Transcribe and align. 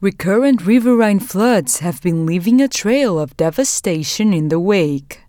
Recurrent 0.00 0.64
riverine 0.64 1.18
floods 1.18 1.80
have 1.80 2.00
been 2.02 2.24
leaving 2.24 2.60
a 2.60 2.68
trail 2.68 3.18
of 3.18 3.36
devastation 3.36 4.32
in 4.32 4.48
the 4.48 4.60
wake. 4.60 5.22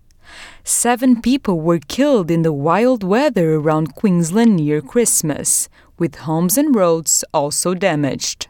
Seven 0.63 1.23
people 1.23 1.59
were 1.59 1.79
killed 1.79 2.29
in 2.29 2.43
the 2.43 2.53
wild 2.53 3.03
weather 3.03 3.55
around 3.55 3.95
Queensland 3.95 4.57
near 4.57 4.79
Christmas, 4.79 5.69
with 5.97 6.17
homes 6.17 6.55
and 6.55 6.75
roads 6.75 7.23
also 7.33 7.73
damaged. 7.73 8.47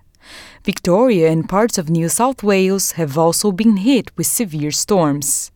Victoria 0.66 1.32
and 1.32 1.47
parts 1.47 1.77
of 1.77 1.89
New 1.89 2.09
South 2.09 2.43
Wales 2.43 2.91
have 2.99 3.17
also 3.17 3.54
been 3.54 3.77
hit 3.77 4.11
with 4.17 4.27
severe 4.27 4.71
storms. 4.71 5.51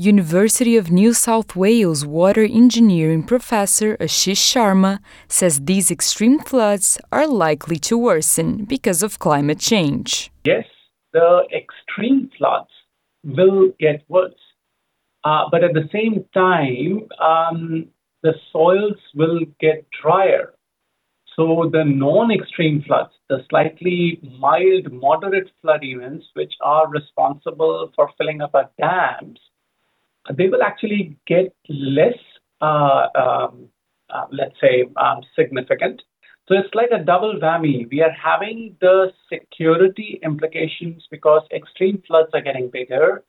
University 0.00 0.76
of 0.76 0.92
New 0.92 1.12
South 1.12 1.56
Wales 1.56 2.06
water 2.06 2.44
engineering 2.44 3.24
professor 3.24 3.96
Ashish 3.96 4.38
Sharma 4.38 5.00
says 5.26 5.62
these 5.64 5.90
extreme 5.90 6.38
floods 6.38 7.00
are 7.10 7.26
likely 7.26 7.80
to 7.80 7.98
worsen 7.98 8.64
because 8.64 9.02
of 9.02 9.18
climate 9.18 9.58
change. 9.58 10.30
Yes, 10.44 10.66
the 11.12 11.42
extreme 11.52 12.30
floods 12.38 12.70
will 13.24 13.72
get 13.80 14.04
worse. 14.06 14.38
Uh, 15.24 15.46
but 15.50 15.64
at 15.64 15.74
the 15.74 15.88
same 15.92 16.24
time, 16.32 17.08
um, 17.20 17.88
the 18.22 18.34
soils 18.52 19.00
will 19.16 19.40
get 19.58 19.84
drier. 20.00 20.54
So 21.34 21.68
the 21.72 21.82
non-extreme 21.84 22.84
floods, 22.86 23.14
the 23.28 23.38
slightly 23.50 24.20
mild, 24.38 24.92
moderate 24.92 25.50
flood 25.60 25.82
events, 25.82 26.26
which 26.34 26.54
are 26.60 26.88
responsible 26.88 27.90
for 27.96 28.10
filling 28.16 28.40
up 28.40 28.54
our 28.54 28.70
dams, 28.78 29.40
they 30.36 30.48
will 30.48 30.62
actually 30.62 31.16
get 31.26 31.54
less, 31.68 32.18
uh, 32.60 33.06
um, 33.14 33.68
uh, 34.10 34.26
let's 34.32 34.54
say, 34.60 34.84
um, 34.96 35.22
significant. 35.36 36.02
So 36.48 36.54
it's 36.54 36.74
like 36.74 36.90
a 36.92 37.04
double 37.04 37.38
whammy. 37.42 37.88
We 37.90 38.00
are 38.00 38.10
having 38.12 38.76
the 38.80 39.12
security 39.30 40.18
implications 40.22 41.06
because 41.10 41.42
extreme 41.52 42.02
floods 42.06 42.30
are 42.32 42.40
getting 42.40 42.70
bigger, 42.70 43.22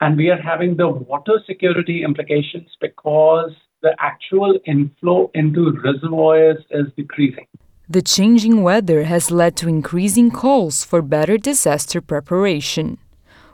and 0.00 0.16
we 0.16 0.30
are 0.30 0.40
having 0.40 0.76
the 0.76 0.88
water 0.88 1.40
security 1.46 2.02
implications 2.02 2.68
because 2.80 3.52
the 3.82 3.94
actual 3.98 4.58
inflow 4.66 5.30
into 5.34 5.72
reservoirs 5.84 6.58
is 6.70 6.86
decreasing. 6.96 7.46
The 7.88 8.02
changing 8.02 8.62
weather 8.62 9.04
has 9.04 9.30
led 9.30 9.56
to 9.56 9.68
increasing 9.68 10.30
calls 10.30 10.84
for 10.84 11.02
better 11.02 11.36
disaster 11.38 12.00
preparation. 12.00 12.98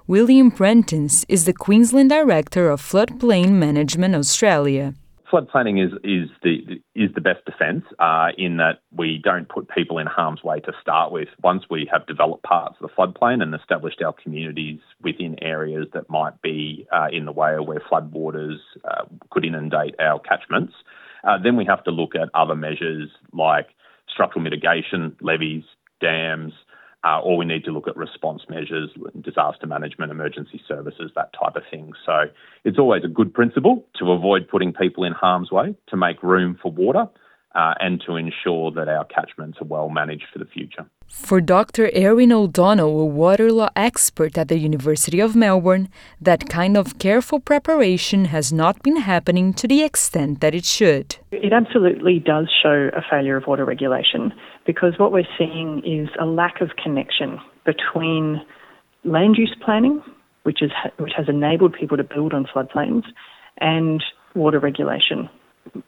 William 0.08 0.52
Prentice 0.52 1.24
is 1.28 1.46
the 1.46 1.52
Queensland 1.52 2.10
Director 2.10 2.70
of 2.70 2.80
Floodplain 2.80 3.54
Management 3.54 4.14
Australia. 4.14 4.94
Flood 5.28 5.48
planning 5.48 5.78
is 5.78 5.90
is 6.04 6.28
the 6.44 6.80
is 6.94 7.10
the 7.16 7.20
best 7.20 7.44
defence 7.44 7.84
uh, 7.98 8.28
in 8.38 8.58
that 8.58 8.82
we 8.96 9.20
don't 9.24 9.48
put 9.48 9.68
people 9.68 9.98
in 9.98 10.06
harm's 10.06 10.44
way 10.44 10.60
to 10.60 10.72
start 10.80 11.10
with. 11.10 11.26
Once 11.42 11.64
we 11.68 11.88
have 11.90 12.06
developed 12.06 12.44
parts 12.44 12.76
of 12.80 12.88
the 12.88 12.94
floodplain 12.94 13.42
and 13.42 13.52
established 13.52 14.00
our 14.00 14.12
communities 14.12 14.78
within 15.02 15.42
areas 15.42 15.88
that 15.92 16.08
might 16.08 16.40
be 16.40 16.86
uh, 16.92 17.08
in 17.10 17.24
the 17.24 17.32
way 17.32 17.58
where 17.58 17.80
floodwaters 17.80 18.58
uh, 18.84 19.02
could 19.30 19.44
inundate 19.44 19.96
our 19.98 20.20
catchments, 20.20 20.74
uh, 21.24 21.36
then 21.42 21.56
we 21.56 21.64
have 21.64 21.82
to 21.82 21.90
look 21.90 22.14
at 22.14 22.28
other 22.32 22.54
measures 22.54 23.10
like 23.32 23.70
structural 24.08 24.44
mitigation, 24.44 25.16
levees, 25.20 25.64
dams, 26.00 26.52
uh, 27.04 27.20
or 27.20 27.36
we 27.36 27.44
need 27.44 27.64
to 27.64 27.70
look 27.70 27.88
at 27.88 27.96
response 27.96 28.42
measures, 28.48 28.90
disaster 29.20 29.66
management, 29.66 30.10
emergency 30.10 30.60
services, 30.66 31.10
that 31.14 31.32
type 31.32 31.56
of 31.56 31.62
thing. 31.70 31.92
So 32.04 32.24
it's 32.64 32.78
always 32.78 33.04
a 33.04 33.08
good 33.08 33.32
principle 33.32 33.84
to 33.98 34.10
avoid 34.12 34.48
putting 34.48 34.72
people 34.72 35.04
in 35.04 35.12
harm's 35.12 35.50
way, 35.50 35.76
to 35.88 35.96
make 35.96 36.22
room 36.22 36.58
for 36.60 36.72
water, 36.72 37.06
uh, 37.54 37.74
and 37.80 38.02
to 38.06 38.16
ensure 38.16 38.70
that 38.72 38.88
our 38.88 39.04
catchments 39.06 39.58
are 39.60 39.66
well 39.66 39.88
managed 39.88 40.26
for 40.32 40.38
the 40.38 40.44
future. 40.44 40.84
For 41.06 41.40
Dr. 41.40 41.90
Erin 41.92 42.32
O'Donnell, 42.32 43.00
a 43.00 43.06
water 43.06 43.50
law 43.50 43.70
expert 43.76 44.36
at 44.36 44.48
the 44.48 44.58
University 44.58 45.20
of 45.20 45.34
Melbourne, 45.34 45.88
that 46.20 46.48
kind 46.48 46.76
of 46.76 46.98
careful 46.98 47.40
preparation 47.40 48.26
has 48.26 48.52
not 48.52 48.82
been 48.82 48.96
happening 48.96 49.54
to 49.54 49.66
the 49.68 49.82
extent 49.82 50.40
that 50.40 50.54
it 50.54 50.64
should. 50.64 51.16
It 51.30 51.52
absolutely 51.52 52.18
does 52.18 52.50
show 52.62 52.90
a 52.92 53.02
failure 53.08 53.36
of 53.36 53.46
water 53.46 53.64
regulation 53.64 54.32
because 54.66 54.94
what 54.98 55.12
we're 55.12 55.28
seeing 55.38 55.82
is 55.84 56.08
a 56.20 56.26
lack 56.26 56.60
of 56.60 56.70
connection 56.82 57.38
between 57.64 58.42
land 59.04 59.36
use 59.38 59.54
planning, 59.64 60.02
which, 60.42 60.62
is, 60.62 60.70
which 60.98 61.12
has 61.16 61.28
enabled 61.28 61.74
people 61.78 61.96
to 61.96 62.04
build 62.04 62.34
on 62.34 62.46
floodplains, 62.46 63.04
and 63.58 64.02
water 64.34 64.58
regulation, 64.58 65.30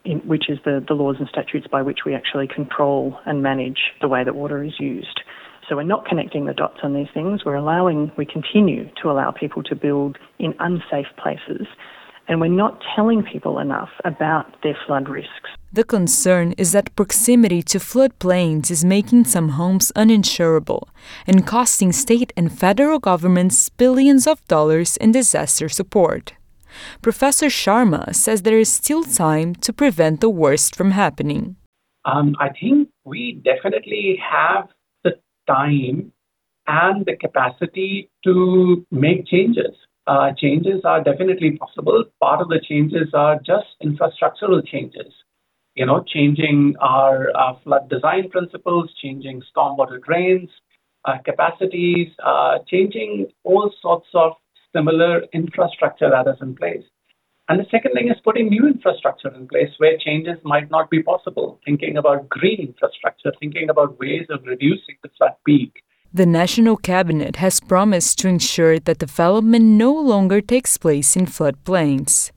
in, 0.05 0.19
which 0.19 0.49
is 0.49 0.57
the, 0.65 0.83
the 0.87 0.93
laws 0.93 1.17
and 1.19 1.27
statutes 1.27 1.67
by 1.71 1.81
which 1.81 1.99
we 2.05 2.15
actually 2.15 2.47
control 2.47 3.17
and 3.25 3.43
manage 3.43 3.79
the 4.01 4.07
way 4.07 4.23
that 4.23 4.35
water 4.35 4.63
is 4.63 4.73
used. 4.79 5.21
So 5.67 5.75
we're 5.75 5.83
not 5.83 6.05
connecting 6.05 6.45
the 6.45 6.53
dots 6.53 6.79
on 6.81 6.95
these 6.95 7.07
things. 7.13 7.45
We're 7.45 7.55
allowing, 7.55 8.11
we 8.17 8.25
continue 8.25 8.89
to 9.03 9.11
allow 9.11 9.31
people 9.31 9.61
to 9.63 9.75
build 9.75 10.17
in 10.39 10.55
unsafe 10.59 11.07
places, 11.21 11.67
and 12.27 12.41
we're 12.41 12.47
not 12.47 12.81
telling 12.95 13.23
people 13.23 13.59
enough 13.59 13.89
about 14.03 14.45
their 14.63 14.77
flood 14.87 15.09
risks. 15.09 15.49
The 15.71 15.83
concern 15.83 16.53
is 16.57 16.71
that 16.71 16.95
proximity 16.95 17.61
to 17.63 17.77
floodplains 17.77 18.71
is 18.71 18.83
making 18.83 19.25
some 19.25 19.49
homes 19.49 19.91
uninsurable 19.95 20.87
and 21.27 21.45
costing 21.45 21.91
state 21.91 22.33
and 22.35 22.51
federal 22.51 22.97
governments 22.97 23.69
billions 23.69 24.25
of 24.25 24.43
dollars 24.47 24.97
in 24.97 25.11
disaster 25.11 25.69
support. 25.69 26.33
Professor 27.03 27.47
Sharma 27.47 28.15
says 28.15 28.41
there 28.41 28.59
is 28.59 28.71
still 28.71 29.03
time 29.03 29.53
to 29.55 29.71
prevent 29.71 30.21
the 30.21 30.29
worst 30.29 30.75
from 30.75 30.91
happening. 30.91 31.55
Um, 32.03 32.35
I 32.39 32.49
think 32.49 32.89
we 33.05 33.39
definitely 33.45 34.19
have 34.27 34.69
the 35.03 35.19
time 35.47 36.11
and 36.65 37.05
the 37.05 37.15
capacity 37.15 38.09
to 38.23 38.87
make 38.89 39.27
changes. 39.27 39.75
Uh, 40.07 40.31
changes 40.35 40.81
are 40.83 41.03
definitely 41.03 41.57
possible. 41.57 42.05
Part 42.19 42.41
of 42.41 42.47
the 42.47 42.59
changes 42.67 43.09
are 43.13 43.35
just 43.35 43.67
infrastructural 43.83 44.65
changes. 44.65 45.13
You 45.75 45.85
know, 45.85 46.03
changing 46.05 46.75
our 46.81 47.29
uh, 47.35 47.53
flood 47.63 47.89
design 47.89 48.29
principles, 48.29 48.89
changing 49.01 49.43
stormwater 49.55 50.01
drains, 50.01 50.49
uh, 51.05 51.17
capacities, 51.23 52.09
uh, 52.23 52.59
changing 52.67 53.27
all 53.43 53.71
sorts 53.81 54.07
of 54.13 54.33
similar 54.75 55.23
infrastructure 55.33 56.09
that 56.09 56.29
is 56.29 56.37
in 56.41 56.55
place. 56.55 56.83
And 57.47 57.59
the 57.59 57.65
second 57.71 57.93
thing 57.93 58.09
is 58.09 58.17
putting 58.23 58.49
new 58.49 58.67
infrastructure 58.67 59.33
in 59.33 59.47
place 59.47 59.71
where 59.79 59.97
changes 59.97 60.37
might 60.43 60.69
not 60.69 60.91
be 60.91 61.01
possible, 61.01 61.59
thinking 61.65 61.97
about 61.97 62.29
green 62.29 62.59
infrastructure, 62.59 63.31
thinking 63.39 63.71
about 63.71 63.99
ways 63.99 64.27
of 64.29 64.45
reducing 64.45 64.97
the 65.01 65.09
flood 65.17 65.33
peak. 65.45 65.81
The 66.13 66.27
National 66.27 66.77
Cabinet 66.77 67.37
has 67.37 67.59
promised 67.59 68.19
to 68.19 68.27
ensure 68.27 68.77
that 68.79 68.99
development 68.99 69.65
no 69.65 69.91
longer 69.93 70.41
takes 70.41 70.77
place 70.77 71.15
in 71.15 71.25
floodplains. 71.25 72.31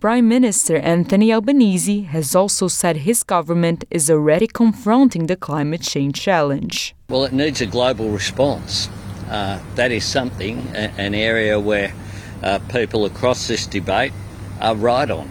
Prime 0.00 0.28
Minister 0.28 0.76
Anthony 0.76 1.32
Albanese 1.32 2.02
has 2.02 2.34
also 2.34 2.68
said 2.68 2.98
his 2.98 3.22
government 3.22 3.84
is 3.90 4.10
already 4.10 4.46
confronting 4.46 5.26
the 5.26 5.36
climate 5.36 5.80
change 5.80 6.20
challenge. 6.20 6.94
Well, 7.08 7.24
it 7.24 7.32
needs 7.32 7.60
a 7.60 7.66
global 7.66 8.10
response. 8.10 8.88
Uh, 9.30 9.58
that 9.76 9.90
is 9.90 10.04
something, 10.04 10.58
an 10.74 11.14
area 11.14 11.58
where 11.58 11.94
uh, 12.42 12.58
people 12.68 13.06
across 13.06 13.48
this 13.48 13.66
debate 13.66 14.12
are 14.60 14.76
right 14.76 15.10
on. 15.10 15.30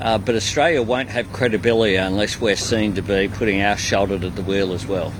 Uh, 0.00 0.18
but 0.18 0.34
Australia 0.34 0.82
won't 0.82 1.08
have 1.08 1.32
credibility 1.32 1.96
unless 1.96 2.40
we're 2.40 2.56
seen 2.56 2.94
to 2.94 3.02
be 3.02 3.28
putting 3.28 3.62
our 3.62 3.76
shoulder 3.76 4.18
to 4.18 4.30
the 4.30 4.42
wheel 4.42 4.72
as 4.72 4.86
well. 4.86 5.12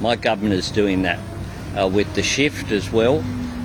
My 0.00 0.16
government 0.16 0.54
is 0.54 0.70
doing 0.70 1.02
that 1.02 1.18
uh, 1.76 1.88
with 1.88 2.12
the 2.14 2.22
shift 2.22 2.72
as 2.72 2.90
well 2.90 3.24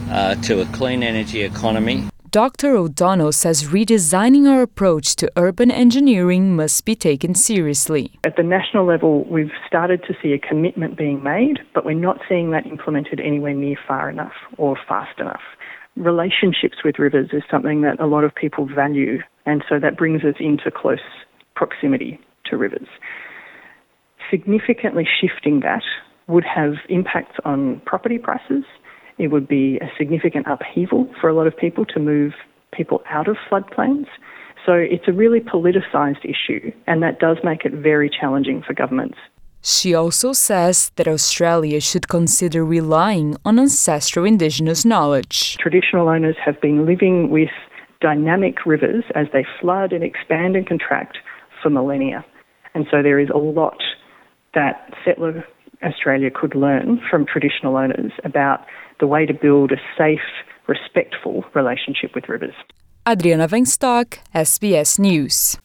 uh, 0.09 0.35
to 0.35 0.61
a 0.61 0.65
clean 0.67 1.03
energy 1.03 1.41
economy. 1.41 2.07
Dr. 2.31 2.75
O'Donnell 2.75 3.31
says 3.31 3.63
redesigning 3.63 4.47
our 4.47 4.61
approach 4.61 5.15
to 5.15 5.31
urban 5.35 5.71
engineering 5.71 6.55
must 6.55 6.85
be 6.85 6.93
taken 6.93 7.33
seriously. 7.33 8.19
At 8.23 8.35
the 8.35 8.43
national 8.43 8.85
level, 8.85 9.23
we've 9.23 9.53
started 9.65 10.03
to 10.03 10.13
see 10.21 10.33
a 10.33 10.37
commitment 10.37 10.95
being 10.95 11.23
made, 11.23 11.59
but 11.73 11.85
we're 11.85 11.93
not 11.93 12.19
seeing 12.29 12.51
that 12.51 12.67
implemented 12.67 13.19
anywhere 13.19 13.55
near 13.55 13.77
far 13.87 14.11
enough 14.11 14.33
or 14.57 14.77
fast 14.87 15.19
enough. 15.19 15.41
Relationships 15.95 16.83
with 16.83 16.99
rivers 16.99 17.29
is 17.33 17.41
something 17.49 17.81
that 17.81 17.99
a 17.99 18.05
lot 18.05 18.23
of 18.23 18.35
people 18.35 18.67
value, 18.67 19.19
and 19.47 19.63
so 19.67 19.79
that 19.79 19.97
brings 19.97 20.23
us 20.23 20.35
into 20.39 20.69
close 20.69 20.99
proximity 21.55 22.19
to 22.45 22.57
rivers. 22.57 22.87
Significantly 24.29 25.07
shifting 25.19 25.61
that 25.61 25.83
would 26.27 26.45
have 26.45 26.73
impacts 26.89 27.37
on 27.43 27.81
property 27.87 28.19
prices 28.19 28.63
it 29.19 29.27
would 29.27 29.47
be 29.47 29.77
a 29.77 29.91
significant 29.97 30.47
upheaval 30.47 31.07
for 31.19 31.29
a 31.29 31.33
lot 31.33 31.45
of 31.45 31.55
people 31.55 31.85
to 31.85 31.99
move 31.99 32.33
people 32.71 33.01
out 33.09 33.27
of 33.27 33.37
floodplains. 33.49 34.07
So 34.65 34.73
it's 34.73 35.07
a 35.07 35.13
really 35.13 35.39
politicised 35.39 36.23
issue, 36.25 36.71
and 36.87 37.03
that 37.03 37.19
does 37.19 37.37
make 37.43 37.65
it 37.65 37.73
very 37.73 38.09
challenging 38.09 38.61
for 38.65 38.73
governments. 38.73 39.17
She 39.61 39.93
also 39.93 40.31
says 40.31 40.91
that 40.95 41.07
Australia 41.07 41.81
should 41.81 42.07
consider 42.07 42.63
relying 42.63 43.35
on 43.43 43.59
ancestral 43.59 44.25
Indigenous 44.25 44.85
knowledge. 44.85 45.57
Traditional 45.57 46.07
owners 46.07 46.37
have 46.43 46.61
been 46.61 46.85
living 46.85 47.29
with 47.29 47.49
dynamic 47.99 48.65
rivers 48.65 49.03
as 49.15 49.27
they 49.33 49.45
flood 49.59 49.91
and 49.91 50.03
expand 50.03 50.55
and 50.55 50.65
contract 50.65 51.17
for 51.61 51.69
millennia. 51.69 52.25
And 52.73 52.85
so 52.89 53.03
there 53.03 53.19
is 53.19 53.29
a 53.29 53.37
lot 53.37 53.81
that 54.53 54.93
settler 55.03 55.43
Australia 55.83 56.29
could 56.33 56.55
learn 56.55 56.99
from 57.09 57.25
traditional 57.25 57.77
owners 57.77 58.11
about 58.23 58.65
the 58.99 59.07
way 59.07 59.25
to 59.25 59.33
build 59.33 59.71
a 59.71 59.77
safe, 59.97 60.19
respectful 60.67 61.43
relationship 61.55 62.13
with 62.13 62.27
rivers. 62.27 62.55
Adriana 63.07 63.47
Weinstock, 63.47 64.19
SBS 64.35 64.99
News. 64.99 65.57